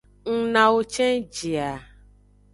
Ng 0.31 0.39
nawo 0.53 0.79
cenji 0.93 1.51
a. 1.69 1.71